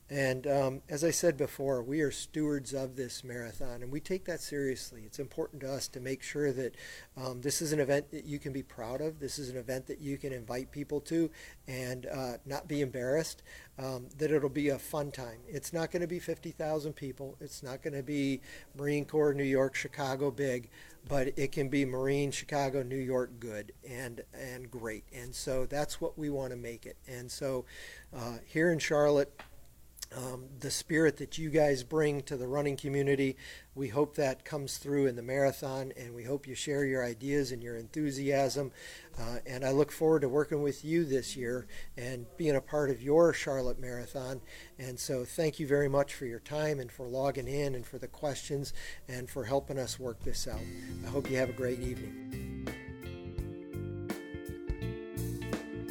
and 0.09 0.47
um, 0.47 0.83
as 0.89 1.03
I 1.03 1.11
said 1.11 1.37
before, 1.37 1.83
we 1.83 2.01
are 2.01 2.13
stewards 2.13 2.73
of 2.73 2.95
this 2.95 3.25
marathon, 3.25 3.83
and 3.83 3.91
we 3.91 3.99
take 3.99 4.25
that 4.27 4.41
seriously. 4.41 5.03
It's 5.05 5.19
important 5.19 5.63
to 5.63 5.73
us 5.73 5.89
to 5.89 6.01
make 6.01 6.23
sure 6.23 6.53
that 6.53 6.77
um, 7.17 7.41
this 7.41 7.61
is 7.61 7.73
an 7.73 7.81
event 7.81 8.13
that 8.13 8.25
you 8.25 8.39
can 8.39 8.53
be 8.53 8.63
proud 8.63 9.01
of. 9.01 9.19
This 9.19 9.37
is 9.39 9.51
an 9.51 9.57
event 9.57 9.87
that 9.89 10.01
you 10.01 10.17
can 10.17 10.33
invite 10.33 10.71
people 10.71 11.01
to 11.03 11.29
and 11.67 12.07
uh, 12.07 12.35
not 12.47 12.69
be 12.69 12.83
embarrassed. 12.83 13.43
Um, 13.79 14.07
that 14.17 14.31
it'll 14.31 14.49
be 14.49 14.71
a 14.71 14.79
fun 14.79 15.11
time. 15.11 15.39
It's 15.49 15.73
not 15.73 15.91
going 15.91 16.01
to 16.01 16.07
be 16.07 16.19
50,000 16.19 16.95
people. 16.95 17.37
It's 17.41 17.63
not 17.63 17.83
going 17.83 17.93
to 17.93 18.03
be 18.03 18.41
Marine 18.75 19.05
Corps, 19.05 19.35
New 19.35 19.45
York, 19.45 19.75
Chicago 19.75 20.31
big, 20.31 20.71
but 21.09 21.29
it 21.37 21.53
can 21.53 21.69
be 21.69 21.85
Marine, 21.85 22.31
Chicago, 22.31 22.83
New 22.83 22.97
York 22.97 23.39
good 23.39 23.73
and 23.89 24.23
and 24.33 24.71
great. 24.71 25.05
And 25.15 25.35
so 25.35 25.67
that's 25.67 26.01
what 26.01 26.17
we 26.17 26.31
want 26.31 26.53
to 26.53 26.57
make 26.57 26.87
it. 26.87 26.97
And 27.07 27.31
so 27.31 27.65
uh, 28.17 28.39
here 28.47 28.71
in 28.71 28.79
Charlotte 28.79 29.39
um, 30.15 30.45
the 30.61 30.71
spirit 30.71 31.17
that 31.19 31.39
you 31.39 31.51
guys 31.51 31.83
bring 31.83 32.23
to 32.23 32.37
the 32.37 32.47
running 32.47 32.77
community. 32.77 33.37
We 33.75 33.89
hope 33.89 34.15
that 34.17 34.45
comes 34.45 34.79
through 34.79 35.07
in 35.07 35.17
the 35.17 35.23
marathon, 35.23 35.93
and 35.97 36.15
we 36.15 36.25
hope 36.25 36.47
you 36.47 36.55
share 36.55 36.85
your 36.85 37.05
ideas 37.05 37.53
and 37.53 37.63
your 37.63 37.77
enthusiasm. 37.77 38.73
Uh, 39.19 39.39
and 39.47 39.65
I 39.65 39.71
look 39.71 39.93
forward 39.93 40.23
to 40.23 40.29
working 40.29 40.63
with 40.63 40.85
you 40.85 41.05
this 41.05 41.37
year 41.37 41.67
and 41.97 42.27
being 42.37 42.57
a 42.57 42.61
part 42.61 42.91
of 42.91 43.03
your 43.03 43.33
Charlotte 43.33 43.79
Marathon. 43.79 44.41
And 44.79 44.99
so, 44.99 45.25
thank 45.25 45.59
you 45.59 45.67
very 45.67 45.89
much 45.89 46.15
for 46.15 46.27
your 46.27 46.41
time 46.41 46.81
and 46.81 46.91
for 46.91 47.07
logging 47.07 47.49
in 47.49 47.75
and 47.75 47.87
for 47.87 47.99
the 47.99 48.09
questions 48.09 48.73
and 49.09 49.29
for 49.29 49.45
helping 49.45 49.79
us 49.79 49.99
work 49.99 50.23
this 50.23 50.47
out. 50.47 50.61
I 51.05 51.09
hope 51.09 51.31
you 51.31 51.37
have 51.37 51.51
a 51.51 51.55
great 51.55 51.81
evening. 51.81 52.67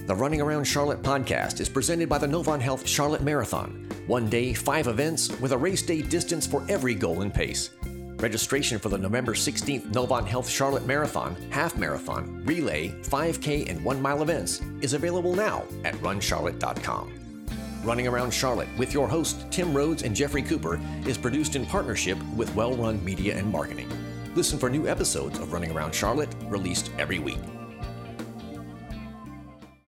The 0.08 0.16
Running 0.16 0.40
Around 0.40 0.66
Charlotte 0.66 1.02
podcast 1.02 1.60
is 1.60 1.68
presented 1.68 2.08
by 2.08 2.20
the 2.20 2.28
Novant 2.28 2.62
Health 2.62 2.88
Charlotte 2.88 3.24
Marathon. 3.24 3.90
One 4.08 4.30
day, 4.30 4.54
five 4.54 4.86
events 4.86 5.32
with 5.42 5.52
a 5.52 5.58
race 5.58 5.82
day 5.82 6.04
distance 6.04 6.46
for 6.46 6.64
every 6.70 6.94
goal 6.94 7.22
and 7.22 7.34
pace. 7.34 7.72
Registration 8.18 8.78
for 8.78 8.90
the 8.90 9.00
November 9.00 9.34
16th 9.34 9.92
Novant 9.92 10.28
Health 10.28 10.48
Charlotte 10.48 10.86
Marathon, 10.86 11.36
Half 11.50 11.76
Marathon, 11.76 12.44
Relay, 12.46 12.90
5K, 13.02 13.68
and 13.68 13.84
1 13.84 14.02
mile 14.02 14.22
events 14.22 14.62
is 14.82 14.94
available 14.94 15.34
now 15.34 15.64
at 15.84 15.96
runcharlotte.com. 15.96 17.14
Running 17.84 18.08
Around 18.08 18.32
Charlotte 18.32 18.70
with 18.78 18.94
your 18.94 19.08
hosts 19.08 19.44
Tim 19.50 19.76
Rhodes 19.76 20.04
and 20.04 20.16
Jeffrey 20.16 20.44
Cooper 20.44 20.80
is 21.08 21.18
produced 21.18 21.56
in 21.56 21.66
partnership 21.66 22.20
with 22.36 22.54
Well 22.56 22.76
Run 22.76 23.04
Media 23.04 23.36
and 23.36 23.52
Marketing. 23.52 23.90
Listen 24.36 24.60
for 24.60 24.70
new 24.70 24.88
episodes 24.88 25.40
of 25.40 25.52
Running 25.52 25.72
Around 25.72 25.96
Charlotte 25.96 26.34
released 26.48 26.92
every 27.00 27.18
week. 27.18 27.40